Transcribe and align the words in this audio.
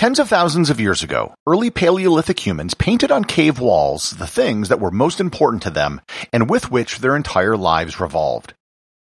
Tens 0.00 0.18
of 0.18 0.30
thousands 0.30 0.70
of 0.70 0.80
years 0.80 1.02
ago, 1.02 1.34
early 1.46 1.68
Paleolithic 1.68 2.46
humans 2.46 2.72
painted 2.72 3.12
on 3.12 3.22
cave 3.22 3.60
walls 3.60 4.12
the 4.12 4.26
things 4.26 4.70
that 4.70 4.80
were 4.80 4.90
most 4.90 5.20
important 5.20 5.62
to 5.64 5.68
them 5.68 6.00
and 6.32 6.48
with 6.48 6.70
which 6.70 7.00
their 7.00 7.14
entire 7.14 7.54
lives 7.54 8.00
revolved. 8.00 8.54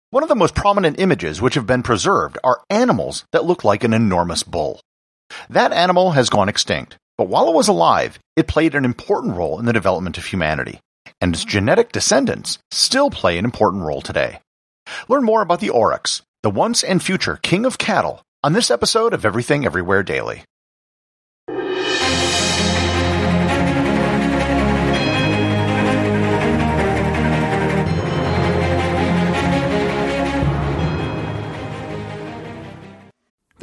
One 0.09 0.23
of 0.23 0.31
the 0.31 0.35
most 0.35 0.55
prominent 0.55 0.99
images 0.99 1.39
which 1.39 1.55
have 1.55 1.67
been 1.67 1.83
preserved 1.83 2.39
are 2.43 2.63
animals 2.71 3.27
that 3.33 3.45
look 3.45 3.63
like 3.63 3.85
an 3.85 3.93
enormous 3.93 4.43
bull. 4.43 4.81
That 5.51 5.75
animal 5.75 6.13
has 6.13 6.31
gone 6.31 6.49
extinct, 6.49 6.97
but 7.19 7.29
while 7.29 7.51
it 7.51 7.55
was 7.55 7.69
alive, 7.69 8.19
it 8.35 8.49
played 8.49 8.75
an 8.75 8.87
important 8.87 9.37
role 9.37 9.59
in 9.59 9.67
the 9.67 9.75
development 9.75 10.17
of 10.17 10.25
humanity, 10.25 10.81
and 11.21 11.35
its 11.35 11.45
genetic 11.45 11.93
descendants 11.93 12.57
still 12.71 13.11
play 13.11 13.37
an 13.37 13.45
important 13.45 13.83
role 13.83 14.01
today. 14.01 14.41
Learn 15.11 15.25
more 15.25 15.43
about 15.43 15.61
the 15.61 15.69
Aurochs, 15.69 16.23
the 16.43 16.49
once 16.49 16.83
and 16.83 17.03
future 17.03 17.39
king 17.43 17.67
of 17.67 17.77
cattle, 17.77 18.23
on 18.43 18.55
this 18.55 18.71
episode 18.71 19.13
of 19.13 19.27
Everything 19.27 19.67
Everywhere 19.67 20.03
Daily. 20.03 20.43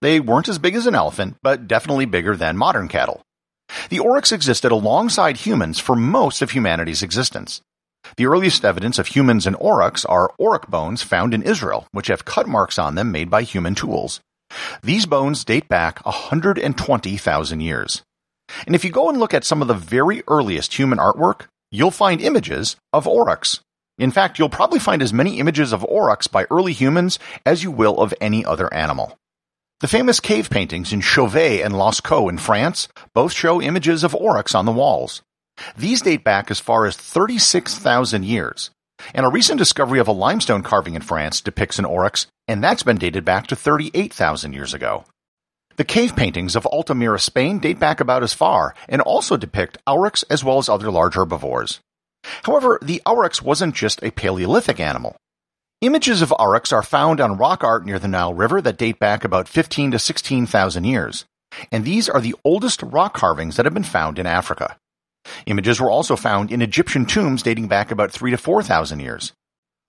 They 0.00 0.20
weren't 0.20 0.48
as 0.48 0.58
big 0.58 0.74
as 0.74 0.86
an 0.86 0.94
elephant, 0.94 1.36
but 1.42 1.66
definitely 1.66 2.06
bigger 2.06 2.36
than 2.36 2.56
modern 2.56 2.88
cattle. 2.88 3.22
The 3.90 3.98
aurochs 3.98 4.32
existed 4.32 4.72
alongside 4.72 5.38
humans 5.38 5.78
for 5.78 5.96
most 5.96 6.40
of 6.40 6.50
humanity's 6.50 7.02
existence. 7.02 7.60
The 8.16 8.26
earliest 8.26 8.64
evidence 8.64 8.98
of 8.98 9.08
humans 9.08 9.46
and 9.46 9.56
aurochs 9.56 10.04
are 10.04 10.32
auroch 10.40 10.68
bones 10.68 11.02
found 11.02 11.34
in 11.34 11.42
Israel, 11.42 11.86
which 11.92 12.06
have 12.06 12.24
cut 12.24 12.48
marks 12.48 12.78
on 12.78 12.94
them 12.94 13.10
made 13.10 13.28
by 13.28 13.42
human 13.42 13.74
tools. 13.74 14.20
These 14.82 15.06
bones 15.06 15.44
date 15.44 15.68
back 15.68 16.04
120,000 16.06 17.60
years. 17.60 18.02
And 18.66 18.74
if 18.74 18.84
you 18.84 18.90
go 18.90 19.08
and 19.08 19.18
look 19.18 19.34
at 19.34 19.44
some 19.44 19.60
of 19.60 19.68
the 19.68 19.74
very 19.74 20.22
earliest 20.26 20.78
human 20.78 20.98
artwork, 20.98 21.46
you'll 21.70 21.90
find 21.90 22.20
images 22.20 22.76
of 22.92 23.06
aurochs. 23.06 23.60
In 23.98 24.10
fact, 24.10 24.38
you'll 24.38 24.48
probably 24.48 24.78
find 24.78 25.02
as 25.02 25.12
many 25.12 25.38
images 25.38 25.72
of 25.72 25.84
aurochs 25.84 26.28
by 26.28 26.46
early 26.50 26.72
humans 26.72 27.18
as 27.44 27.62
you 27.62 27.70
will 27.70 28.00
of 28.00 28.14
any 28.20 28.44
other 28.44 28.72
animal. 28.72 29.18
The 29.80 29.86
famous 29.86 30.18
cave 30.18 30.50
paintings 30.50 30.92
in 30.92 31.00
Chauvet 31.00 31.64
and 31.64 31.72
Lascaux 31.72 32.28
in 32.28 32.38
France 32.38 32.88
both 33.14 33.32
show 33.32 33.62
images 33.62 34.02
of 34.02 34.12
aurochs 34.12 34.52
on 34.52 34.64
the 34.64 34.72
walls. 34.72 35.22
These 35.76 36.02
date 36.02 36.24
back 36.24 36.50
as 36.50 36.58
far 36.58 36.86
as 36.86 36.96
36,000 36.96 38.24
years. 38.24 38.70
And 39.14 39.24
a 39.24 39.28
recent 39.28 39.56
discovery 39.56 40.00
of 40.00 40.08
a 40.08 40.12
limestone 40.12 40.64
carving 40.64 40.96
in 40.96 41.02
France 41.02 41.40
depicts 41.40 41.78
an 41.78 41.84
aurochs, 41.84 42.26
and 42.48 42.62
that's 42.62 42.82
been 42.82 42.98
dated 42.98 43.24
back 43.24 43.46
to 43.46 43.56
38,000 43.56 44.52
years 44.52 44.74
ago. 44.74 45.04
The 45.76 45.84
cave 45.84 46.16
paintings 46.16 46.56
of 46.56 46.66
Altamira, 46.66 47.20
Spain 47.20 47.60
date 47.60 47.78
back 47.78 48.00
about 48.00 48.24
as 48.24 48.34
far, 48.34 48.74
and 48.88 49.00
also 49.00 49.36
depict 49.36 49.78
aurochs 49.86 50.24
as 50.28 50.42
well 50.42 50.58
as 50.58 50.68
other 50.68 50.90
large 50.90 51.14
herbivores. 51.14 51.78
However, 52.42 52.80
the 52.82 53.00
aurochs 53.06 53.42
wasn't 53.42 53.76
just 53.76 54.02
a 54.02 54.10
Paleolithic 54.10 54.80
animal. 54.80 55.14
Images 55.80 56.22
of 56.22 56.34
aurochs 56.40 56.72
are 56.72 56.82
found 56.82 57.20
on 57.20 57.36
rock 57.36 57.62
art 57.62 57.86
near 57.86 58.00
the 58.00 58.08
Nile 58.08 58.34
River 58.34 58.60
that 58.60 58.78
date 58.78 58.98
back 58.98 59.22
about 59.22 59.46
15 59.46 59.92
to 59.92 59.98
16,000 60.00 60.82
years, 60.82 61.24
and 61.70 61.84
these 61.84 62.08
are 62.08 62.20
the 62.20 62.34
oldest 62.44 62.82
rock 62.82 63.14
carvings 63.14 63.54
that 63.54 63.64
have 63.64 63.74
been 63.74 63.84
found 63.84 64.18
in 64.18 64.26
Africa. 64.26 64.76
Images 65.46 65.80
were 65.80 65.88
also 65.88 66.16
found 66.16 66.50
in 66.50 66.62
Egyptian 66.62 67.06
tombs 67.06 67.44
dating 67.44 67.68
back 67.68 67.92
about 67.92 68.10
3 68.10 68.32
to 68.32 68.36
4,000 68.36 68.98
years. 68.98 69.32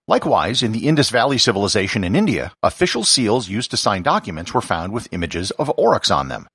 Likewise, 0.07 0.61
in 0.61 0.73
the 0.73 0.87
Indus 0.87 1.09
Valley 1.09 1.39
civilization 1.39 2.03
in 2.03 2.15
India, 2.15 2.51
official 2.61 3.03
seals 3.03 3.49
used 3.49 3.71
to 3.71 3.77
sign 3.77 4.03
documents 4.03 4.53
were 4.53 4.61
found 4.61 4.93
with 4.93 5.11
images 5.11 5.49
of 5.49 5.71
aurochs 5.75 6.11
on 6.11 6.27
them. 6.27 6.47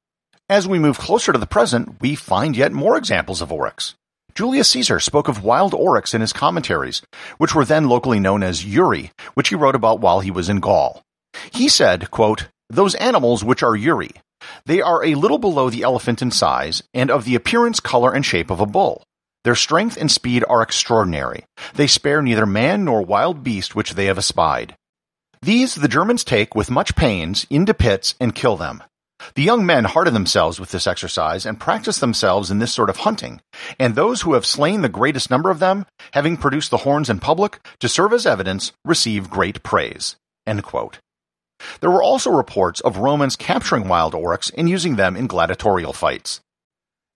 As 0.48 0.68
we 0.68 0.78
move 0.78 0.96
closer 0.96 1.32
to 1.32 1.38
the 1.38 1.44
present, 1.44 2.00
we 2.00 2.14
find 2.14 2.56
yet 2.56 2.70
more 2.70 2.96
examples 2.96 3.42
of 3.42 3.50
aurochs. 3.50 3.96
Julius 4.34 4.68
Caesar 4.70 4.98
spoke 4.98 5.28
of 5.28 5.44
wild 5.44 5.74
aurochs 5.74 6.12
in 6.12 6.20
his 6.20 6.32
commentaries, 6.32 7.02
which 7.38 7.54
were 7.54 7.64
then 7.64 7.88
locally 7.88 8.18
known 8.18 8.42
as 8.42 8.64
Uri, 8.64 9.12
which 9.34 9.50
he 9.50 9.54
wrote 9.54 9.76
about 9.76 10.00
while 10.00 10.20
he 10.20 10.30
was 10.30 10.48
in 10.48 10.60
Gaul. 10.60 11.02
He 11.52 11.68
said, 11.68 12.10
quote, 12.10 12.48
Those 12.68 12.96
animals 12.96 13.44
which 13.44 13.62
are 13.62 13.76
Uri, 13.76 14.10
they 14.66 14.80
are 14.80 15.04
a 15.04 15.14
little 15.14 15.38
below 15.38 15.70
the 15.70 15.82
elephant 15.82 16.22
in 16.22 16.30
size, 16.30 16.82
and 16.92 17.10
of 17.10 17.24
the 17.24 17.34
appearance, 17.34 17.80
color, 17.80 18.12
and 18.12 18.24
shape 18.24 18.50
of 18.50 18.60
a 18.60 18.66
bull. 18.66 19.02
Their 19.44 19.54
strength 19.54 19.96
and 19.96 20.10
speed 20.10 20.44
are 20.48 20.62
extraordinary. 20.62 21.44
They 21.74 21.86
spare 21.86 22.22
neither 22.22 22.46
man 22.46 22.84
nor 22.84 23.02
wild 23.02 23.44
beast 23.44 23.74
which 23.74 23.94
they 23.94 24.06
have 24.06 24.18
espied. 24.18 24.74
These 25.42 25.74
the 25.74 25.88
Germans 25.88 26.24
take 26.24 26.54
with 26.54 26.70
much 26.70 26.96
pains 26.96 27.46
into 27.50 27.74
pits 27.74 28.14
and 28.18 28.34
kill 28.34 28.56
them. 28.56 28.82
The 29.34 29.42
young 29.42 29.64
men 29.64 29.84
harden 29.84 30.14
themselves 30.14 30.60
with 30.60 30.70
this 30.70 30.86
exercise 30.86 31.46
and 31.46 31.60
practice 31.60 31.98
themselves 31.98 32.50
in 32.50 32.58
this 32.58 32.72
sort 32.72 32.90
of 32.90 32.98
hunting, 32.98 33.40
and 33.78 33.94
those 33.94 34.22
who 34.22 34.34
have 34.34 34.46
slain 34.46 34.82
the 34.82 34.88
greatest 34.88 35.30
number 35.30 35.50
of 35.50 35.60
them, 35.60 35.86
having 36.12 36.36
produced 36.36 36.70
the 36.70 36.78
horns 36.78 37.08
in 37.08 37.20
public 37.20 37.60
to 37.80 37.88
serve 37.88 38.12
as 38.12 38.26
evidence, 38.26 38.72
receive 38.84 39.30
great 39.30 39.62
praise. 39.62 40.16
There 40.46 41.90
were 41.90 42.02
also 42.02 42.30
reports 42.30 42.80
of 42.80 42.98
Romans 42.98 43.36
capturing 43.36 43.88
wild 43.88 44.14
aurochs 44.14 44.50
and 44.56 44.68
using 44.68 44.96
them 44.96 45.16
in 45.16 45.26
gladiatorial 45.26 45.92
fights. 45.92 46.40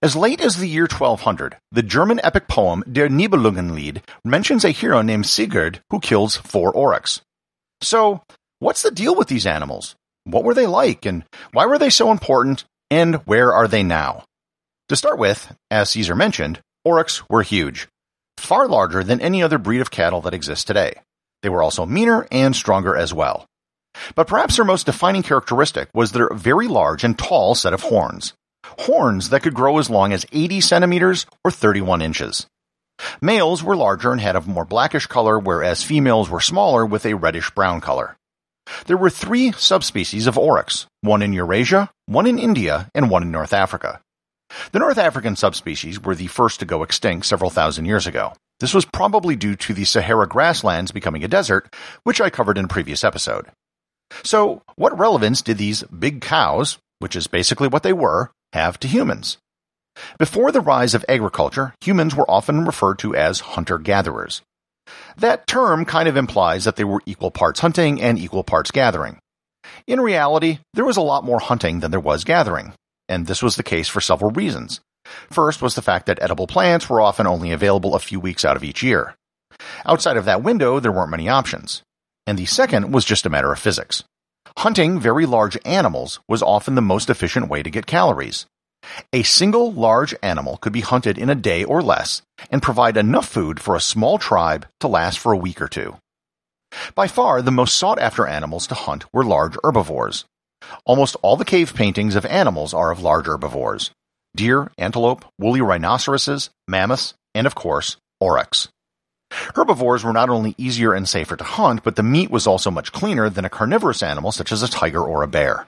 As 0.01 0.15
late 0.15 0.39
as 0.39 0.57
the 0.57 0.67
year 0.67 0.83
1200, 0.83 1.57
the 1.71 1.83
German 1.83 2.21
epic 2.23 2.47
poem 2.47 2.83
Der 2.89 3.09
Nibelungenlied 3.09 4.01
mentions 4.23 4.63
a 4.63 4.71
hero 4.71 5.01
named 5.01 5.25
Sigurd 5.25 5.81
who 5.89 5.99
kills 5.99 6.37
four 6.37 6.71
aurochs. 6.71 7.21
So, 7.81 8.23
what's 8.59 8.81
the 8.81 8.91
deal 8.91 9.13
with 9.13 9.27
these 9.27 9.45
animals? 9.45 9.95
What 10.31 10.43
were 10.43 10.53
they 10.53 10.67
like, 10.67 11.05
and 11.05 11.23
why 11.53 11.65
were 11.65 11.77
they 11.77 11.89
so 11.89 12.11
important, 12.11 12.65
and 12.89 13.15
where 13.25 13.53
are 13.53 13.67
they 13.67 13.83
now? 13.83 14.23
To 14.89 14.95
start 14.95 15.19
with, 15.19 15.55
as 15.69 15.91
Caesar 15.91 16.15
mentioned, 16.15 16.61
aurochs 16.85 17.23
were 17.29 17.43
huge, 17.43 17.87
far 18.37 18.67
larger 18.67 19.03
than 19.03 19.21
any 19.21 19.43
other 19.43 19.57
breed 19.57 19.81
of 19.81 19.91
cattle 19.91 20.21
that 20.21 20.33
exists 20.33 20.65
today. 20.65 20.93
They 21.41 21.49
were 21.49 21.63
also 21.63 21.85
meaner 21.85 22.27
and 22.31 22.55
stronger 22.55 22.95
as 22.95 23.13
well. 23.13 23.45
But 24.15 24.27
perhaps 24.27 24.55
their 24.55 24.65
most 24.65 24.85
defining 24.85 25.23
characteristic 25.23 25.89
was 25.93 26.11
their 26.11 26.29
very 26.33 26.67
large 26.67 27.03
and 27.03 27.17
tall 27.17 27.55
set 27.55 27.73
of 27.73 27.83
horns. 27.83 28.33
Horns 28.79 29.29
that 29.29 29.43
could 29.43 29.53
grow 29.53 29.77
as 29.77 29.89
long 29.89 30.13
as 30.13 30.25
80 30.31 30.61
centimeters 30.61 31.25
or 31.43 31.51
31 31.51 32.01
inches. 32.01 32.47
Males 33.21 33.63
were 33.63 33.77
larger 33.77 34.11
and 34.11 34.21
had 34.21 34.35
a 34.35 34.41
more 34.41 34.65
blackish 34.65 35.07
color, 35.07 35.39
whereas 35.39 35.83
females 35.83 36.29
were 36.29 36.41
smaller 36.41 36.85
with 36.85 37.05
a 37.05 37.13
reddish 37.13 37.49
brown 37.51 37.81
color. 37.81 38.17
There 38.85 38.97
were 38.97 39.09
three 39.09 39.51
subspecies 39.53 40.27
of 40.27 40.37
aurochs, 40.37 40.85
one 41.01 41.21
in 41.21 41.33
Eurasia, 41.33 41.89
one 42.05 42.27
in 42.27 42.39
India, 42.39 42.89
and 42.93 43.09
one 43.09 43.23
in 43.23 43.31
North 43.31 43.53
Africa. 43.53 44.01
The 44.71 44.79
North 44.79 44.97
African 44.97 45.35
subspecies 45.35 46.01
were 46.01 46.15
the 46.15 46.27
first 46.27 46.59
to 46.59 46.65
go 46.65 46.83
extinct 46.83 47.25
several 47.25 47.49
thousand 47.49 47.85
years 47.85 48.07
ago. 48.07 48.33
This 48.59 48.73
was 48.73 48.85
probably 48.85 49.35
due 49.35 49.55
to 49.55 49.73
the 49.73 49.85
Sahara 49.85 50.27
grasslands 50.27 50.91
becoming 50.91 51.23
a 51.23 51.27
desert, 51.27 51.73
which 52.03 52.19
I 52.19 52.29
covered 52.29 52.57
in 52.57 52.65
a 52.65 52.69
previous 52.69 53.03
episode. 53.03 53.47
So, 54.23 54.63
what 54.75 54.97
relevance 54.97 55.41
did 55.41 55.57
these 55.57 55.83
big 55.83 56.21
cows, 56.21 56.79
which 56.97 57.15
is 57.15 57.27
basically 57.27 57.67
what 57.67 57.83
they 57.83 57.93
were, 57.93 58.31
have 58.53 58.79
to 58.79 58.87
humans? 58.87 59.37
Before 60.17 60.51
the 60.51 60.61
rise 60.61 60.93
of 60.93 61.05
agriculture, 61.07 61.73
humans 61.81 62.15
were 62.15 62.29
often 62.29 62.65
referred 62.65 62.99
to 62.99 63.15
as 63.15 63.39
hunter 63.41 63.77
gatherers. 63.77 64.41
That 65.17 65.47
term 65.47 65.85
kind 65.85 66.07
of 66.07 66.17
implies 66.17 66.65
that 66.65 66.75
they 66.75 66.83
were 66.83 67.01
equal 67.05 67.31
parts 67.31 67.59
hunting 67.59 68.01
and 68.01 68.17
equal 68.17 68.43
parts 68.43 68.71
gathering. 68.71 69.19
In 69.87 69.99
reality, 69.99 70.59
there 70.73 70.85
was 70.85 70.97
a 70.97 71.01
lot 71.01 71.23
more 71.23 71.39
hunting 71.39 71.79
than 71.79 71.91
there 71.91 71.99
was 71.99 72.23
gathering, 72.23 72.73
and 73.07 73.27
this 73.27 73.43
was 73.43 73.55
the 73.55 73.63
case 73.63 73.87
for 73.87 74.01
several 74.01 74.31
reasons. 74.31 74.79
First 75.29 75.61
was 75.61 75.75
the 75.75 75.81
fact 75.81 76.05
that 76.05 76.21
edible 76.21 76.47
plants 76.47 76.89
were 76.89 77.01
often 77.01 77.27
only 77.27 77.51
available 77.51 77.95
a 77.95 77.99
few 77.99 78.19
weeks 78.19 78.45
out 78.45 78.55
of 78.55 78.63
each 78.63 78.83
year. 78.83 79.15
Outside 79.85 80.17
of 80.17 80.25
that 80.25 80.43
window, 80.43 80.79
there 80.79 80.91
weren't 80.91 81.11
many 81.11 81.27
options 81.27 81.83
and 82.29 82.37
the 82.37 82.45
second 82.45 82.93
was 82.93 83.05
just 83.05 83.25
a 83.25 83.29
matter 83.29 83.51
of 83.51 83.57
physics. 83.57 84.03
Hunting 84.59 84.99
very 84.99 85.25
large 85.25 85.57
animals 85.65 86.19
was 86.27 86.43
often 86.43 86.75
the 86.75 86.81
most 86.81 87.09
efficient 87.09 87.49
way 87.49 87.63
to 87.63 87.71
get 87.71 87.87
calories. 87.87 88.45
A 89.13 89.23
single 89.23 89.71
large 89.71 90.15
animal 90.21 90.57
could 90.57 90.73
be 90.73 90.81
hunted 90.81 91.17
in 91.17 91.29
a 91.29 91.35
day 91.35 91.63
or 91.63 91.81
less 91.81 92.21
and 92.51 92.61
provide 92.61 92.97
enough 92.97 93.27
food 93.27 93.59
for 93.59 93.75
a 93.75 93.81
small 93.81 94.17
tribe 94.17 94.67
to 94.79 94.87
last 94.87 95.19
for 95.19 95.31
a 95.31 95.37
week 95.37 95.61
or 95.61 95.67
two. 95.67 95.97
By 96.95 97.07
far, 97.07 97.41
the 97.41 97.51
most 97.51 97.77
sought 97.77 97.99
after 97.99 98.27
animals 98.27 98.67
to 98.67 98.75
hunt 98.75 99.05
were 99.13 99.23
large 99.23 99.55
herbivores. 99.63 100.25
Almost 100.85 101.15
all 101.21 101.37
the 101.37 101.45
cave 101.45 101.73
paintings 101.73 102.15
of 102.15 102.25
animals 102.25 102.73
are 102.73 102.91
of 102.91 103.01
large 103.01 103.27
herbivores 103.27 103.91
deer, 104.35 104.71
antelope, 104.77 105.25
woolly 105.39 105.59
rhinoceroses, 105.59 106.51
mammoths, 106.67 107.15
and 107.33 107.47
of 107.47 107.55
course, 107.55 107.97
aurochs. 108.21 108.69
Herbivores 109.31 110.03
were 110.03 110.13
not 110.13 110.29
only 110.29 110.55
easier 110.57 110.93
and 110.93 111.09
safer 111.09 111.35
to 111.35 111.43
hunt, 111.43 111.83
but 111.83 111.95
the 111.95 112.03
meat 112.03 112.29
was 112.29 112.47
also 112.47 112.71
much 112.71 112.91
cleaner 112.91 113.29
than 113.29 113.45
a 113.45 113.49
carnivorous 113.49 114.03
animal 114.03 114.31
such 114.31 114.51
as 114.51 114.63
a 114.63 114.67
tiger 114.67 115.01
or 115.01 115.23
a 115.23 115.27
bear. 115.27 115.65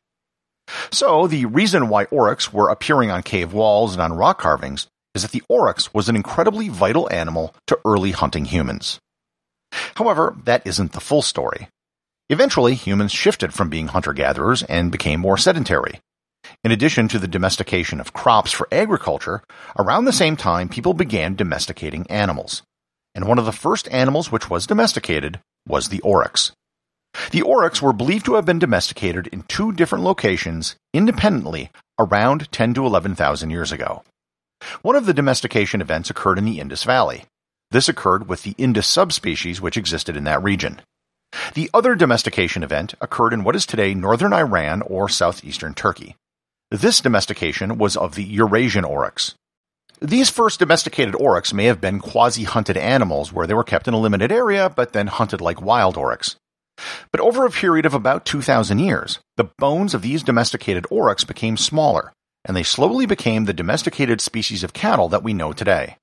So, 0.91 1.27
the 1.27 1.45
reason 1.45 1.89
why 1.89 2.05
aurochs 2.11 2.51
were 2.51 2.69
appearing 2.69 3.11
on 3.11 3.23
cave 3.23 3.53
walls 3.53 3.93
and 3.93 4.01
on 4.01 4.13
rock 4.13 4.39
carvings 4.39 4.87
is 5.13 5.21
that 5.21 5.31
the 5.31 5.43
aurochs 5.49 5.93
was 5.93 6.09
an 6.09 6.15
incredibly 6.15 6.69
vital 6.69 7.11
animal 7.11 7.53
to 7.67 7.79
early 7.85 8.11
hunting 8.11 8.45
humans. 8.45 8.99
However, 9.95 10.35
that 10.45 10.65
isn't 10.65 10.93
the 10.93 10.99
full 10.99 11.21
story. 11.21 11.67
Eventually, 12.29 12.75
humans 12.75 13.11
shifted 13.11 13.53
from 13.53 13.69
being 13.69 13.87
hunter 13.87 14.13
gatherers 14.13 14.63
and 14.63 14.91
became 14.91 15.19
more 15.19 15.37
sedentary. 15.37 15.99
In 16.63 16.71
addition 16.71 17.07
to 17.09 17.19
the 17.19 17.27
domestication 17.27 17.99
of 17.99 18.13
crops 18.13 18.51
for 18.51 18.67
agriculture, 18.71 19.43
around 19.77 20.05
the 20.05 20.13
same 20.13 20.37
time 20.37 20.69
people 20.69 20.93
began 20.93 21.35
domesticating 21.35 22.09
animals 22.09 22.63
and 23.13 23.27
one 23.27 23.39
of 23.39 23.45
the 23.45 23.51
first 23.51 23.87
animals 23.91 24.31
which 24.31 24.49
was 24.49 24.67
domesticated 24.67 25.39
was 25.67 25.89
the 25.89 26.01
aurochs. 26.01 26.51
The 27.31 27.41
aurochs 27.41 27.81
were 27.81 27.93
believed 27.93 28.25
to 28.25 28.35
have 28.35 28.45
been 28.45 28.59
domesticated 28.59 29.27
in 29.27 29.43
two 29.43 29.71
different 29.71 30.03
locations 30.03 30.75
independently 30.93 31.71
around 31.99 32.51
10 32.51 32.73
to 32.75 32.85
11,000 32.85 33.49
years 33.49 33.71
ago. 33.71 34.03
One 34.81 34.95
of 34.95 35.05
the 35.05 35.13
domestication 35.13 35.81
events 35.81 36.09
occurred 36.09 36.37
in 36.37 36.45
the 36.45 36.59
Indus 36.59 36.83
Valley. 36.83 37.25
This 37.71 37.89
occurred 37.89 38.27
with 38.27 38.43
the 38.43 38.55
Indus 38.57 38.87
subspecies 38.87 39.61
which 39.61 39.77
existed 39.77 40.17
in 40.17 40.23
that 40.25 40.43
region. 40.43 40.81
The 41.53 41.69
other 41.73 41.95
domestication 41.95 42.63
event 42.63 42.93
occurred 42.99 43.33
in 43.33 43.43
what 43.43 43.55
is 43.55 43.65
today 43.65 43.93
northern 43.93 44.33
Iran 44.33 44.81
or 44.81 45.07
southeastern 45.07 45.73
Turkey. 45.73 46.15
This 46.69 47.01
domestication 47.01 47.77
was 47.77 47.97
of 47.97 48.15
the 48.15 48.23
Eurasian 48.23 48.85
aurochs. 48.85 49.35
These 50.01 50.29
first 50.29 50.59
domesticated 50.59 51.15
aurochs 51.15 51.53
may 51.53 51.65
have 51.65 51.79
been 51.79 51.99
quasi-hunted 51.99 52.75
animals 52.75 53.31
where 53.31 53.45
they 53.45 53.53
were 53.53 53.63
kept 53.63 53.87
in 53.87 53.93
a 53.93 53.99
limited 53.99 54.31
area 54.31 54.69
but 54.69 54.93
then 54.93 55.07
hunted 55.07 55.41
like 55.41 55.61
wild 55.61 55.95
aurochs. 55.95 56.37
But 57.11 57.21
over 57.21 57.45
a 57.45 57.51
period 57.51 57.85
of 57.85 57.93
about 57.93 58.25
2,000 58.25 58.79
years, 58.79 59.19
the 59.37 59.49
bones 59.57 59.93
of 59.93 60.01
these 60.01 60.23
domesticated 60.23 60.85
aurochs 60.91 61.23
became 61.23 61.57
smaller, 61.57 62.13
and 62.45 62.55
they 62.55 62.63
slowly 62.63 63.05
became 63.05 63.45
the 63.45 63.53
domesticated 63.53 64.21
species 64.21 64.63
of 64.63 64.73
cattle 64.73 65.09
that 65.09 65.23
we 65.23 65.33
know 65.33 65.53
today. 65.53 65.97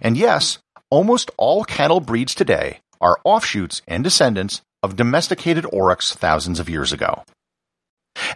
And 0.00 0.16
yes, 0.16 0.58
almost 0.90 1.30
all 1.36 1.64
cattle 1.64 2.00
breeds 2.00 2.34
today 2.34 2.80
are 3.00 3.20
offshoots 3.24 3.82
and 3.86 4.02
descendants 4.02 4.62
of 4.82 4.96
domesticated 4.96 5.66
aurochs 5.72 6.14
thousands 6.14 6.60
of 6.60 6.68
years 6.68 6.92
ago. 6.92 7.24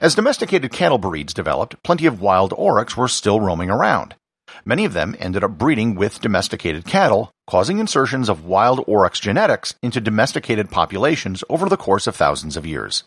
As 0.01 0.15
domesticated 0.15 0.73
cattle 0.73 0.99
breeds 0.99 1.33
developed, 1.33 1.83
plenty 1.83 2.07
of 2.07 2.21
wild 2.21 2.53
aurochs 2.53 2.97
were 2.97 3.09
still 3.09 3.41
roaming 3.41 3.71
around, 3.71 4.15
Many 4.65 4.85
of 4.85 4.93
them 4.93 5.17
ended 5.19 5.45
up 5.45 5.59
breeding 5.59 5.95
with 5.95 6.21
domesticated 6.21 6.85
cattle, 6.85 7.31
causing 7.47 7.79
insertions 7.79 8.29
of 8.29 8.45
wild 8.45 8.81
aurochs 8.87 9.21
genetics 9.21 9.75
into 9.83 10.01
domesticated 10.01 10.71
populations 10.71 11.43
over 11.49 11.69
the 11.69 11.77
course 11.77 12.07
of 12.07 12.17
thousands 12.17 12.57
of 12.57 12.67
years. 12.67 13.05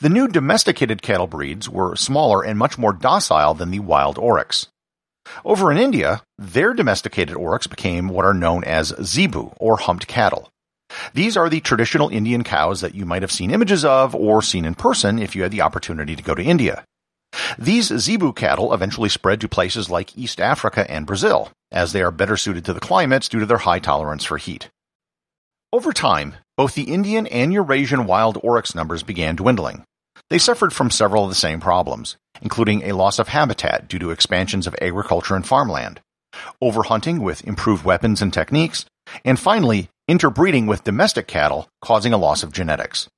The 0.00 0.08
new 0.08 0.28
domesticated 0.28 1.02
cattle 1.02 1.26
breeds 1.26 1.68
were 1.68 1.96
smaller 1.96 2.42
and 2.44 2.58
much 2.58 2.78
more 2.78 2.92
docile 2.92 3.54
than 3.54 3.70
the 3.70 3.80
wild 3.80 4.18
aurochs. 4.18 4.68
Over 5.44 5.70
in 5.70 5.78
India, 5.78 6.22
their 6.36 6.74
domesticated 6.74 7.36
aurochs 7.36 7.66
became 7.66 8.08
what 8.08 8.24
are 8.24 8.34
known 8.34 8.64
as 8.64 8.94
zebu, 9.02 9.52
or 9.58 9.76
humped 9.78 10.06
cattle. 10.06 10.48
These 11.14 11.36
are 11.36 11.48
the 11.48 11.60
traditional 11.60 12.08
Indian 12.10 12.44
cows 12.44 12.80
that 12.80 12.94
you 12.94 13.06
might 13.06 13.22
have 13.22 13.32
seen 13.32 13.50
images 13.50 13.84
of 13.84 14.14
or 14.14 14.42
seen 14.42 14.64
in 14.64 14.74
person 14.74 15.18
if 15.18 15.34
you 15.34 15.42
had 15.42 15.52
the 15.52 15.62
opportunity 15.62 16.16
to 16.16 16.22
go 16.22 16.34
to 16.34 16.42
India. 16.42 16.84
These 17.58 17.88
zebu 17.98 18.32
cattle 18.32 18.72
eventually 18.72 19.08
spread 19.08 19.40
to 19.40 19.48
places 19.48 19.90
like 19.90 20.16
East 20.16 20.40
Africa 20.40 20.90
and 20.90 21.06
Brazil, 21.06 21.50
as 21.70 21.92
they 21.92 22.02
are 22.02 22.10
better 22.10 22.36
suited 22.36 22.64
to 22.66 22.72
the 22.72 22.80
climates 22.80 23.28
due 23.28 23.40
to 23.40 23.46
their 23.46 23.58
high 23.58 23.78
tolerance 23.78 24.24
for 24.24 24.38
heat. 24.38 24.68
Over 25.72 25.92
time, 25.92 26.34
both 26.56 26.74
the 26.74 26.92
Indian 26.92 27.26
and 27.26 27.52
Eurasian 27.52 28.06
wild 28.06 28.36
aurochs 28.42 28.74
numbers 28.74 29.02
began 29.02 29.36
dwindling. 29.36 29.84
They 30.28 30.38
suffered 30.38 30.72
from 30.72 30.90
several 30.90 31.24
of 31.24 31.30
the 31.30 31.34
same 31.34 31.60
problems, 31.60 32.16
including 32.42 32.82
a 32.82 32.94
loss 32.94 33.18
of 33.18 33.28
habitat 33.28 33.88
due 33.88 33.98
to 33.98 34.10
expansions 34.10 34.66
of 34.66 34.76
agriculture 34.80 35.34
and 35.34 35.46
farmland, 35.46 36.00
overhunting 36.62 37.20
with 37.20 37.46
improved 37.46 37.84
weapons 37.84 38.20
and 38.20 38.32
techniques, 38.32 38.84
and 39.24 39.38
finally, 39.38 39.88
interbreeding 40.08 40.66
with 40.66 40.84
domestic 40.84 41.26
cattle, 41.26 41.68
causing 41.80 42.12
a 42.12 42.18
loss 42.18 42.42
of 42.42 42.52
genetics. 42.52 43.08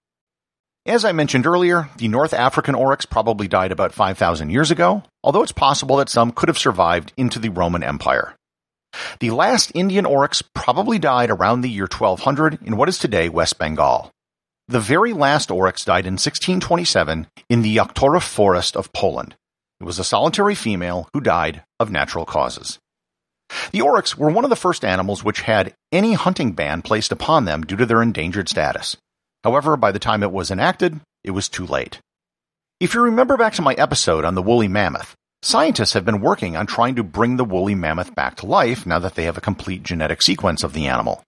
As 0.87 1.03
I 1.03 1.13
mentioned 1.13 1.47
earlier, 1.47 1.89
the 1.97 2.09
North 2.09 2.35
African 2.35 2.75
aurochs 2.75 3.07
probably 3.07 3.49
died 3.49 3.73
about 3.73 3.95
5,000 3.95 4.51
years 4.51 4.71
ago, 4.71 5.03
although 5.23 5.43
it's 5.43 5.51
possible 5.51 5.97
that 5.97 6.11
some 6.11 6.31
could 6.31 6.51
have 6.51 6.59
survived 6.59 7.15
into 7.17 7.39
the 7.39 7.49
Roman 7.49 7.83
Empire. 7.83 8.35
The 9.19 9.31
last 9.31 9.73
Indian 9.75 10.05
aurochs 10.05 10.43
probably 10.55 10.99
died 10.99 11.31
around 11.31 11.63
the 11.63 11.71
year 11.71 11.89
1200 11.91 12.59
in 12.63 12.77
what 12.77 12.91
is 12.91 12.99
today 12.99 13.31
West 13.31 13.59
Bengal. 13.59 14.11
The 14.69 14.79
very 14.79 15.15
last 15.15 15.51
aurochs 15.51 15.87
died 15.87 16.05
in 16.05 16.15
1627 16.15 17.29
in 17.49 17.63
the 17.63 17.77
Jaktorów 17.77 18.23
forest 18.23 18.77
of 18.77 18.93
Poland. 18.93 19.37
It 19.81 19.85
was 19.85 19.99
a 19.99 20.05
solitary 20.05 20.55
female 20.55 21.09
who 21.15 21.23
died 21.23 21.63
of 21.81 21.91
natural 21.91 22.27
causes. 22.27 22.79
The 23.73 23.81
aurochs 23.81 24.19
were 24.19 24.31
one 24.31 24.45
of 24.45 24.51
the 24.51 24.57
first 24.57 24.85
animals 24.85 25.25
which 25.25 25.41
had 25.41 25.73
any 25.93 26.13
hunting 26.13 26.53
ban 26.53 26.83
placed 26.83 27.11
upon 27.11 27.47
them 27.47 27.63
due 27.63 27.77
to 27.77 27.87
their 27.87 28.03
endangered 28.03 28.51
status. 28.51 28.99
However, 29.45 29.77
by 29.77 29.93
the 29.93 29.99
time 29.99 30.23
it 30.23 30.33
was 30.33 30.51
enacted, 30.51 31.01
it 31.23 31.33
was 31.33 31.51
too 31.51 31.67
late. 31.67 32.01
If 32.81 32.95
you 32.95 33.03
remember 33.03 33.37
back 33.37 33.53
to 33.55 33.63
my 33.63 33.75
episode 33.75 34.25
on 34.25 34.35
the 34.35 34.43
woolly 34.43 34.69
mammoth, 34.69 35.15
scientists 35.43 35.93
have 35.93 36.07
been 36.07 36.23
working 36.23 36.57
on 36.57 36.67
trying 36.67 36.95
to 36.95 37.05
bring 37.05 37.37
the 37.37 37.45
woolly 37.45 37.75
mammoth 37.75 38.15
back 38.15 38.37
to 38.37 38.47
life 38.47 38.87
now 38.87 38.99
that 38.99 39.17
they 39.17 39.25
have 39.25 39.37
a 39.37 39.43
complete 39.43 39.83
genetic 39.83 40.23
sequence 40.23 40.65
of 40.65 40.73
the 40.73 40.87
animal. 40.87 41.23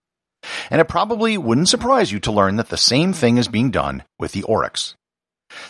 And 0.71 0.81
it 0.81 0.89
probably 0.89 1.37
wouldn't 1.37 1.69
surprise 1.69 2.11
you 2.11 2.19
to 2.21 2.33
learn 2.33 2.57
that 2.57 2.71
the 2.71 2.79
same 2.79 3.13
thing 3.13 3.37
is 3.37 3.49
being 3.49 3.71
done 3.71 4.03
with 4.19 4.33
the 4.33 4.45
aurochs. 4.45 4.95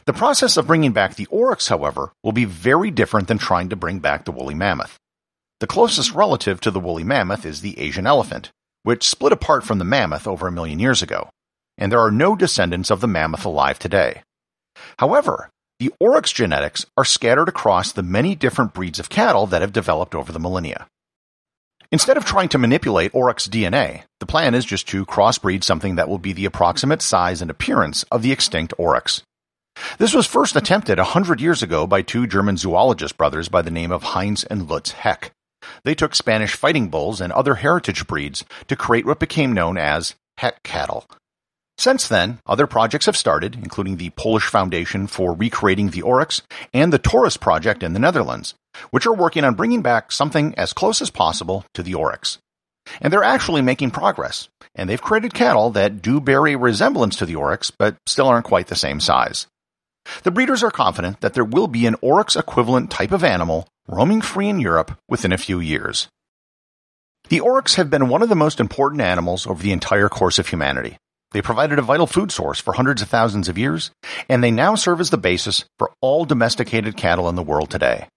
The 0.05 0.13
process 0.13 0.57
of 0.57 0.69
bringing 0.69 0.93
back 0.93 1.17
the 1.17 1.27
aurochs, 1.33 1.69
however, 1.69 2.13
will 2.23 2.33
be 2.33 2.45
very 2.45 2.93
different 2.93 3.27
than 3.27 3.39
trying 3.39 3.71
to 3.71 3.77
bring 3.77 3.99
back 3.99 4.25
the 4.25 4.33
woolly 4.33 4.55
mammoth. 4.55 4.97
The 5.59 5.67
closest 5.67 6.13
relative 6.13 6.61
to 6.61 6.71
the 6.71 6.81
woolly 6.81 7.05
mammoth 7.05 7.45
is 7.45 7.61
the 7.61 7.79
Asian 7.81 8.07
elephant, 8.07 8.51
which 8.85 9.09
split 9.09 9.33
apart 9.33 9.65
from 9.65 9.79
the 9.79 9.85
mammoth 9.85 10.29
over 10.29 10.47
a 10.47 10.53
million 10.53 10.79
years 10.79 11.03
ago, 11.03 11.29
and 11.79 11.91
there 11.91 12.01
are 12.01 12.11
no 12.11 12.37
descendants 12.37 12.91
of 12.91 13.01
the 13.01 13.07
mammoth 13.07 13.45
alive 13.45 13.79
today. 13.79 14.23
However, 14.99 15.51
the 15.79 15.93
aurochs 16.01 16.33
genetics 16.33 16.87
are 16.97 17.05
scattered 17.05 17.49
across 17.49 17.93
the 17.93 18.03
many 18.03 18.35
different 18.35 18.73
breeds 18.73 18.99
of 18.99 19.11
cattle 19.11 19.47
that 19.49 19.61
have 19.61 19.73
developed 19.73 20.15
over 20.15 20.33
the 20.33 20.39
millennia. 20.39 20.87
Instead 21.93 22.17
of 22.17 22.25
trying 22.25 22.49
to 22.49 22.59
manipulate 22.59 23.15
aurochs 23.15 23.47
DNA, 23.47 24.03
the 24.19 24.27
plan 24.27 24.55
is 24.55 24.65
just 24.65 24.89
to 24.89 25.07
crossbreed 25.07 25.63
something 25.63 25.97
that 25.97 26.09
will 26.09 26.19
be 26.19 26.33
the 26.33 26.47
approximate 26.47 27.03
size 27.03 27.41
and 27.41 27.51
appearance 27.51 28.03
of 28.05 28.23
the 28.23 28.33
extinct 28.33 28.75
aurochs. 28.79 29.23
This 29.99 30.15
was 30.15 30.27
first 30.27 30.57
attempted 30.57 30.99
a 30.99 31.05
hundred 31.05 31.41
years 31.41 31.63
ago 31.63 31.87
by 31.87 32.03
two 32.03 32.27
German 32.27 32.57
zoologist 32.57 33.17
brothers 33.17 33.49
by 33.49 33.63
the 33.63 33.71
name 33.71 33.93
of 33.93 34.03
Heinz 34.03 34.43
and 34.45 34.69
Lutz 34.69 34.93
Heck. 34.93 35.33
They 35.85 35.95
took 35.95 36.15
Spanish 36.15 36.55
fighting 36.55 36.89
bulls 36.89 37.21
and 37.21 37.33
other 37.33 37.57
heritage 37.57 38.07
breeds 38.07 38.45
to 38.69 38.77
create 38.77 39.07
what 39.07 39.21
became 39.21 39.53
known 39.53 39.77
as 39.77 40.15
Heck 40.39 40.63
cattle. 40.63 41.07
Since 41.79 42.09
then, 42.09 42.39
other 42.47 42.67
projects 42.67 43.07
have 43.07 43.17
started, 43.17 43.55
including 43.57 43.97
the 43.97 44.11
Polish 44.11 44.47
Foundation 44.47 45.07
for 45.07 45.35
Recreating 45.35 45.91
the 45.91 46.03
Aurochs 46.03 46.41
and 46.73 46.93
the 46.93 46.99
Tauros 46.99 47.39
Project 47.39 47.83
in 47.83 47.93
the 47.93 47.99
Netherlands, 47.99 48.55
which 48.91 49.07
are 49.07 49.15
working 49.15 49.45
on 49.45 49.55
bringing 49.55 49.83
back 49.83 50.11
something 50.11 50.55
as 50.57 50.73
close 50.73 51.03
as 51.03 51.11
possible 51.11 51.65
to 51.75 51.83
the 51.83 51.95
aurochs. 51.95 52.39
And 53.01 53.13
they're 53.13 53.25
actually 53.25 53.63
making 53.63 53.91
progress, 53.91 54.49
and 54.75 54.89
they've 54.89 55.03
created 55.03 55.35
cattle 55.35 55.71
that 55.71 56.01
do 56.01 56.21
bear 56.21 56.47
a 56.47 56.57
resemblance 56.57 57.17
to 57.17 57.27
the 57.27 57.37
aurochs, 57.37 57.71
but 57.71 57.97
still 58.07 58.29
aren't 58.29 58.47
quite 58.47 58.69
the 58.69 58.77
same 58.77 59.01
size. 59.01 59.47
The 60.23 60.31
breeders 60.31 60.63
are 60.63 60.71
confident 60.71 61.21
that 61.21 61.35
there 61.35 61.45
will 61.45 61.67
be 61.67 61.87
an 61.87 61.97
aurochs 61.97 62.37
equivalent 62.37 62.91
type 62.91 63.13
of 63.13 63.25
animal 63.25 63.67
roaming 63.89 64.21
free 64.21 64.49
in 64.49 64.61
Europe 64.61 64.99
within 65.09 65.33
a 65.33 65.39
few 65.39 65.61
years. 65.61 66.09
The 67.29 67.41
aurochs 67.41 67.75
have 67.75 67.91
been 67.91 68.09
one 68.09 68.23
of 68.23 68.29
the 68.29 68.37
most 68.37 68.61
important 68.61 69.03
animals 69.03 69.47
over 69.47 69.63
the 69.63 69.73
entire 69.73 70.09
course 70.09 70.39
of 70.39 70.47
humanity. 70.49 70.97
They 71.33 71.43
provided 71.43 71.79
a 71.79 71.83
vital 71.83 72.07
food 72.07 72.31
source 72.31 72.61
for 72.61 72.73
hundreds 72.73 73.03
of 73.03 73.09
thousands 73.09 73.49
of 73.49 73.59
years, 73.59 73.91
and 74.29 74.43
they 74.43 74.51
now 74.51 74.75
serve 74.75 75.01
as 75.01 75.11
the 75.11 75.19
basis 75.19 75.65
for 75.79 75.93
all 76.01 76.25
domesticated 76.25 76.97
cattle 76.97 77.29
in 77.29 77.35
the 77.35 77.43
world 77.43 77.71
today. 77.71 78.09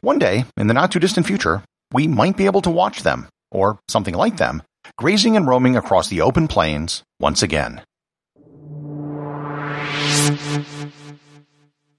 One 0.00 0.18
day, 0.18 0.44
in 0.56 0.66
the 0.66 0.74
not 0.74 0.92
too 0.92 1.00
distant 1.00 1.26
future, 1.26 1.62
we 1.92 2.06
might 2.08 2.36
be 2.36 2.46
able 2.46 2.62
to 2.62 2.70
watch 2.70 3.02
them, 3.02 3.28
or 3.50 3.78
something 3.88 4.14
like 4.14 4.36
them, 4.36 4.62
grazing 4.98 5.36
and 5.36 5.46
roaming 5.46 5.76
across 5.76 6.08
the 6.08 6.20
open 6.20 6.48
plains 6.48 7.02
once 7.20 7.42
again. 7.42 7.82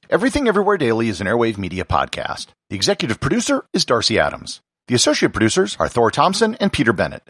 Everything 0.10 0.48
Everywhere 0.48 0.78
Daily 0.78 1.10
is 1.10 1.20
an 1.20 1.28
Airwave 1.28 1.58
Media 1.58 1.84
podcast. 1.84 2.48
The 2.70 2.76
executive 2.76 3.20
producer 3.20 3.66
is 3.74 3.86
Darcy 3.86 4.20
Adams. 4.20 4.62
The 4.88 4.96
associate 4.96 5.34
producers 5.34 5.76
are 5.80 5.90
Thor 5.90 6.12
Thompson 6.12 6.56
and 6.56 6.72
Peter 6.72 6.94
Bennett. 6.94 7.24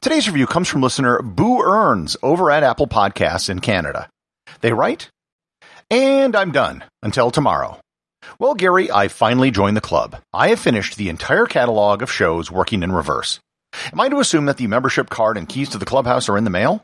Today's 0.00 0.28
review 0.28 0.46
comes 0.46 0.68
from 0.68 0.82
listener 0.82 1.22
Boo 1.22 1.62
Earns 1.62 2.16
over 2.22 2.50
at 2.50 2.62
Apple 2.62 2.86
Podcasts 2.86 3.48
in 3.48 3.60
Canada. 3.60 4.08
They 4.60 4.72
write, 4.72 5.10
And 5.90 6.36
I'm 6.36 6.52
done. 6.52 6.84
Until 7.02 7.30
tomorrow. 7.30 7.80
Well, 8.38 8.54
Gary, 8.54 8.90
I 8.90 9.08
finally 9.08 9.50
joined 9.50 9.76
the 9.76 9.82
club. 9.82 10.16
I 10.32 10.48
have 10.48 10.60
finished 10.60 10.96
the 10.96 11.08
entire 11.08 11.46
catalog 11.46 12.02
of 12.02 12.10
shows 12.10 12.50
working 12.50 12.82
in 12.82 12.92
reverse. 12.92 13.40
Am 13.92 14.00
I 14.00 14.08
to 14.08 14.20
assume 14.20 14.46
that 14.46 14.56
the 14.56 14.66
membership 14.66 15.10
card 15.10 15.36
and 15.36 15.48
keys 15.48 15.68
to 15.70 15.78
the 15.78 15.84
clubhouse 15.84 16.28
are 16.28 16.38
in 16.38 16.44
the 16.44 16.50
mail? 16.50 16.82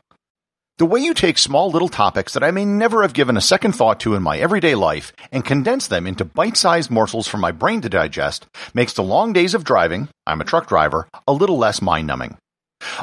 The 0.77 0.85
way 0.85 0.99
you 0.99 1.13
take 1.13 1.37
small 1.37 1.69
little 1.69 1.89
topics 1.89 2.33
that 2.33 2.43
I 2.43 2.51
may 2.51 2.65
never 2.65 3.03
have 3.03 3.13
given 3.13 3.37
a 3.37 3.41
second 3.41 3.73
thought 3.73 3.99
to 4.01 4.15
in 4.15 4.23
my 4.23 4.39
everyday 4.39 4.73
life 4.73 5.13
and 5.31 5.45
condense 5.45 5.87
them 5.87 6.07
into 6.07 6.25
bite 6.25 6.57
sized 6.57 6.89
morsels 6.89 7.27
for 7.27 7.37
my 7.37 7.51
brain 7.51 7.81
to 7.81 7.89
digest 7.89 8.47
makes 8.73 8.93
the 8.93 9.03
long 9.03 9.31
days 9.31 9.53
of 9.53 9.63
driving, 9.63 10.09
I'm 10.25 10.41
a 10.41 10.45
truck 10.45 10.67
driver, 10.67 11.07
a 11.27 11.33
little 11.33 11.57
less 11.57 11.81
mind 11.81 12.07
numbing. 12.07 12.37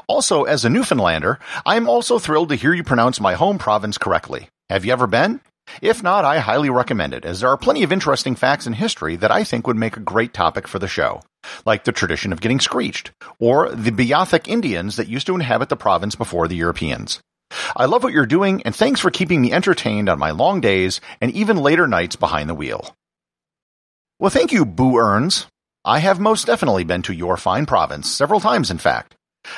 Also, 0.06 0.44
as 0.44 0.64
a 0.64 0.70
Newfoundlander, 0.70 1.38
I 1.64 1.76
am 1.76 1.88
also 1.88 2.18
thrilled 2.18 2.48
to 2.50 2.56
hear 2.56 2.74
you 2.74 2.82
pronounce 2.82 3.20
my 3.20 3.34
home 3.34 3.58
province 3.58 3.98
correctly. 3.98 4.48
Have 4.70 4.84
you 4.84 4.92
ever 4.92 5.06
been? 5.06 5.40
If 5.82 6.02
not, 6.02 6.24
I 6.24 6.38
highly 6.38 6.70
recommend 6.70 7.14
it, 7.14 7.24
as 7.24 7.40
there 7.40 7.50
are 7.50 7.56
plenty 7.56 7.82
of 7.82 7.92
interesting 7.92 8.34
facts 8.34 8.66
in 8.66 8.72
history 8.72 9.16
that 9.16 9.30
I 9.30 9.44
think 9.44 9.66
would 9.66 9.76
make 9.76 9.96
a 9.96 10.00
great 10.00 10.32
topic 10.32 10.66
for 10.66 10.78
the 10.78 10.88
show, 10.88 11.22
like 11.66 11.84
the 11.84 11.92
tradition 11.92 12.32
of 12.32 12.40
getting 12.40 12.60
screeched, 12.60 13.12
or 13.38 13.70
the 13.70 13.90
Beothuk 13.90 14.48
Indians 14.48 14.96
that 14.96 15.08
used 15.08 15.26
to 15.26 15.34
inhabit 15.34 15.68
the 15.68 15.76
province 15.76 16.14
before 16.14 16.48
the 16.48 16.56
Europeans. 16.56 17.20
I 17.76 17.86
love 17.86 18.02
what 18.02 18.12
you're 18.12 18.26
doing, 18.26 18.62
and 18.62 18.74
thanks 18.74 19.00
for 19.00 19.10
keeping 19.10 19.40
me 19.40 19.52
entertained 19.52 20.08
on 20.08 20.18
my 20.18 20.30
long 20.30 20.60
days 20.60 21.00
and 21.20 21.32
even 21.32 21.56
later 21.56 21.86
nights 21.86 22.16
behind 22.16 22.48
the 22.48 22.54
wheel. 22.54 22.94
Well, 24.18 24.30
thank 24.30 24.52
you, 24.52 24.64
Boo 24.64 24.98
Earns. 24.98 25.46
I 25.84 26.00
have 26.00 26.20
most 26.20 26.46
definitely 26.46 26.84
been 26.84 27.02
to 27.02 27.14
your 27.14 27.36
fine 27.36 27.64
province, 27.64 28.10
several 28.10 28.40
times 28.40 28.70
in 28.70 28.78
fact. 28.78 29.14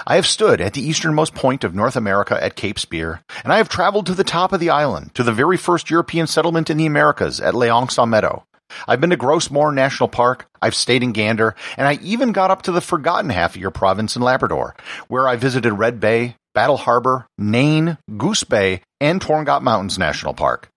I 0.06 0.16
have 0.16 0.26
stood 0.26 0.60
at 0.60 0.74
the 0.74 0.86
easternmost 0.86 1.34
point 1.34 1.64
of 1.64 1.74
North 1.74 1.96
America 1.96 2.42
at 2.42 2.56
Cape 2.56 2.78
Spear, 2.78 3.22
and 3.44 3.52
I 3.52 3.58
have 3.58 3.68
traveled 3.68 4.06
to 4.06 4.14
the 4.14 4.24
top 4.24 4.52
of 4.52 4.60
the 4.60 4.70
island, 4.70 5.14
to 5.14 5.22
the 5.22 5.32
very 5.32 5.56
first 5.56 5.90
European 5.90 6.26
settlement 6.26 6.70
in 6.70 6.76
the 6.76 6.86
Americas 6.86 7.40
at 7.40 7.54
Leon 7.54 7.88
Meadow. 8.06 8.44
I've 8.86 9.00
been 9.00 9.10
to 9.10 9.16
Gros 9.16 9.50
Morne 9.50 9.74
National 9.74 10.08
Park, 10.08 10.46
I've 10.62 10.74
stayed 10.74 11.02
in 11.02 11.12
Gander, 11.12 11.54
and 11.76 11.86
I 11.86 11.98
even 12.02 12.32
got 12.32 12.50
up 12.50 12.62
to 12.62 12.72
the 12.72 12.80
forgotten 12.80 13.30
half 13.30 13.56
of 13.56 13.60
your 13.60 13.70
province 13.70 14.16
in 14.16 14.22
Labrador, 14.22 14.76
where 15.08 15.28
I 15.28 15.36
visited 15.36 15.72
Red 15.72 16.00
Bay, 16.00 16.36
Battle 16.54 16.76
Harbor, 16.76 17.26
Nain, 17.38 17.98
Goose 18.16 18.44
Bay, 18.44 18.82
and 19.00 19.20
Torngat 19.20 19.62
Mountains 19.62 19.98
National 19.98 20.34
Park. 20.34 20.68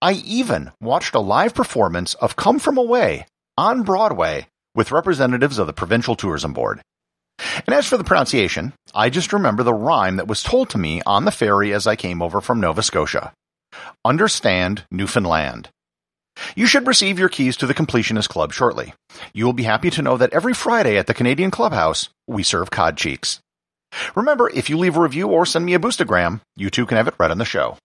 I 0.00 0.12
even 0.12 0.72
watched 0.80 1.14
a 1.14 1.20
live 1.20 1.54
performance 1.54 2.14
of 2.14 2.36
Come 2.36 2.58
From 2.58 2.76
Away 2.76 3.26
on 3.56 3.82
Broadway 3.82 4.48
with 4.74 4.92
representatives 4.92 5.58
of 5.58 5.66
the 5.66 5.72
Provincial 5.72 6.16
Tourism 6.16 6.52
Board. 6.52 6.80
And 7.66 7.74
as 7.74 7.86
for 7.86 7.96
the 7.96 8.04
pronunciation, 8.04 8.72
I 8.94 9.10
just 9.10 9.32
remember 9.32 9.62
the 9.62 9.74
rhyme 9.74 10.16
that 10.16 10.28
was 10.28 10.42
told 10.42 10.70
to 10.70 10.78
me 10.78 11.02
on 11.06 11.24
the 11.24 11.30
ferry 11.30 11.72
as 11.72 11.86
I 11.86 11.96
came 11.96 12.22
over 12.22 12.40
from 12.40 12.60
Nova 12.60 12.82
Scotia. 12.82 13.32
Understand 14.04 14.84
Newfoundland. 14.90 15.68
You 16.56 16.66
should 16.66 16.86
receive 16.86 17.18
your 17.18 17.28
keys 17.28 17.56
to 17.58 17.66
the 17.66 17.74
Completionist 17.74 18.28
Club 18.28 18.52
shortly. 18.52 18.94
You 19.32 19.44
will 19.44 19.52
be 19.52 19.64
happy 19.64 19.90
to 19.90 20.02
know 20.02 20.16
that 20.16 20.32
every 20.32 20.54
Friday 20.54 20.96
at 20.96 21.06
the 21.06 21.14
Canadian 21.14 21.50
Clubhouse, 21.50 22.08
we 22.26 22.42
serve 22.42 22.70
cod 22.70 22.96
cheeks. 22.96 23.40
Remember, 24.14 24.50
if 24.50 24.70
you 24.70 24.78
leave 24.78 24.96
a 24.96 25.00
review 25.00 25.28
or 25.28 25.44
send 25.44 25.66
me 25.66 25.74
a 25.74 25.78
boostagram, 25.78 26.40
you 26.56 26.70
too 26.70 26.86
can 26.86 26.96
have 26.96 27.08
it 27.08 27.14
read 27.18 27.30
on 27.30 27.38
the 27.38 27.44
show. 27.44 27.76